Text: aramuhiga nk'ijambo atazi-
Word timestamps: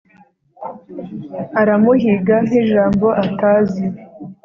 aramuhiga 1.61 2.35
nk'ijambo 2.45 3.07
atazi- 3.25 3.85